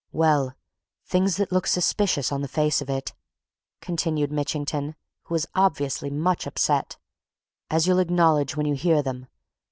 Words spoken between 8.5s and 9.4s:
when you hear them.